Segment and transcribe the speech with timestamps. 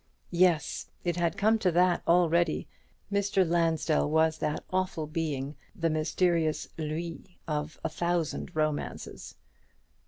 [0.31, 2.67] Yes, it had come to that already.
[3.13, 3.47] Mr.
[3.47, 9.35] Lansdell was that awful being, the mysterious "Lui" of a thousand romances.